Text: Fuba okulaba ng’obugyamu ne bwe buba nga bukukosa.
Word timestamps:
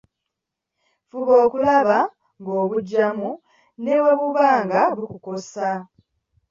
Fuba 1.09 1.33
okulaba 1.45 1.97
ng’obugyamu 2.39 3.31
ne 3.83 3.95
bwe 4.01 4.13
buba 4.19 4.47
nga 4.63 4.81
bukukosa. 4.97 5.69